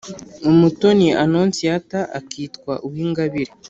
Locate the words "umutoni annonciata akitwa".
0.49-2.73